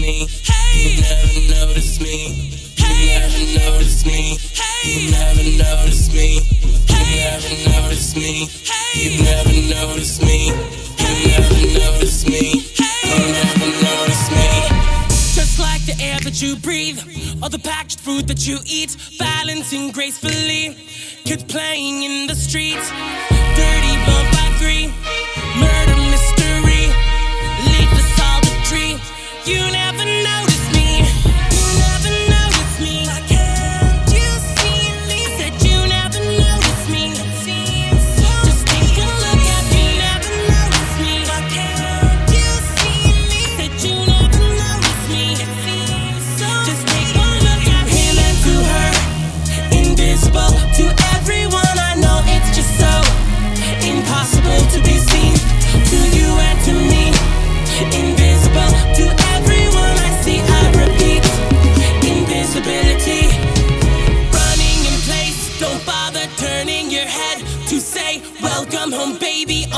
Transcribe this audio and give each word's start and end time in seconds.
me. 0.00 0.26
Hey. 0.44 0.94
You 0.94 1.02
never 1.02 1.66
notice 1.66 2.00
me. 2.00 2.52
Hey. 2.76 3.20
You 3.36 3.58
never 3.58 3.70
notice 3.70 4.06
me. 4.06 4.38
Hey. 4.54 5.00
You 5.00 5.10
never 5.10 5.44
notice 5.58 6.12
me. 6.12 6.40
Hey. 6.88 7.04
You 7.10 7.28
never 7.28 7.82
notice 7.82 8.16
me. 8.16 8.46
Hey. 8.64 9.10
You 9.10 9.22
never 9.22 9.54
notice 9.74 10.22
me. 10.22 10.46
You 10.46 11.12
never 11.28 11.78
notice 11.78 12.26
me. 12.26 12.64
You 13.04 13.32
never 13.32 13.68
notice 13.84 14.30
me. 14.30 14.48
Just 15.34 15.58
like 15.58 15.84
the 15.84 15.96
air 16.02 16.18
that 16.20 16.40
you 16.40 16.56
breathe, 16.56 17.00
or 17.42 17.48
the 17.48 17.58
packaged 17.58 18.00
food 18.00 18.26
that 18.28 18.46
you 18.46 18.58
eat, 18.64 18.96
balancing 19.18 19.92
gracefully. 19.92 20.76
Kids 21.24 21.44
playing 21.44 22.02
in 22.02 22.26
the 22.26 22.34
streets 22.34 22.90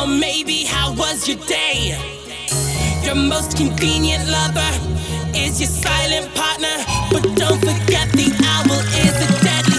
Or 0.02 0.08
maybe 0.08 0.64
how 0.64 0.92
was 0.94 1.28
your 1.28 1.38
day? 1.46 1.96
Your 3.04 3.14
most 3.14 3.56
convenient 3.56 4.28
lover 4.28 4.72
is 5.32 5.60
your 5.60 5.70
silent 5.70 6.34
partner. 6.34 6.74
But 7.12 7.22
don't 7.36 7.60
forget 7.60 8.10
the 8.10 8.34
owl 8.42 8.80
is 8.98 9.14
a 9.14 9.44
deadly. 9.44 9.71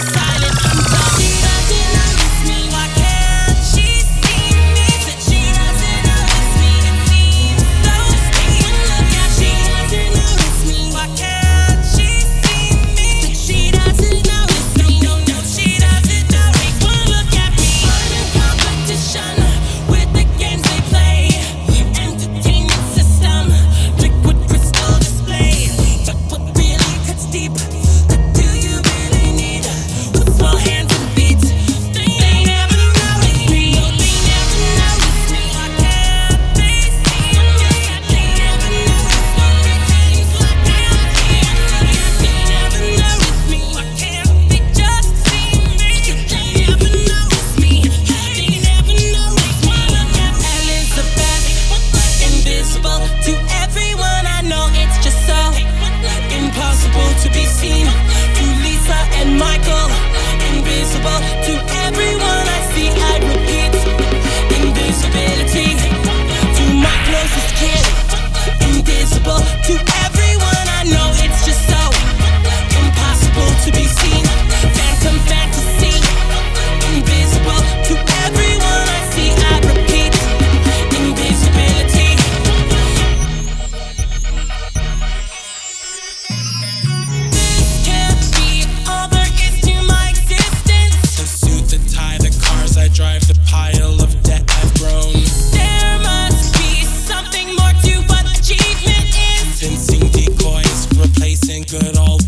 think 101.64 101.84
all. 101.98 102.23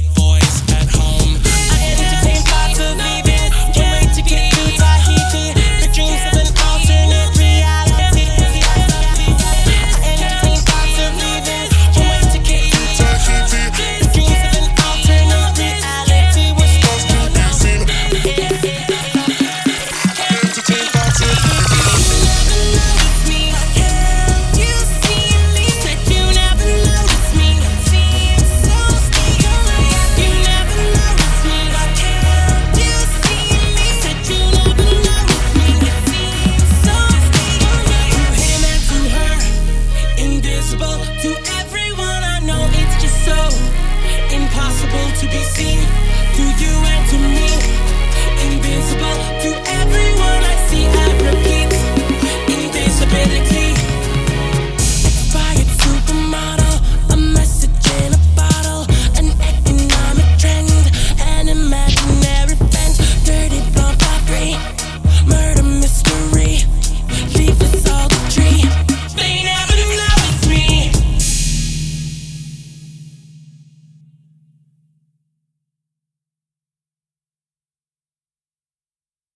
to 45.16 45.28
be 45.30 45.42
seen. 45.44 45.75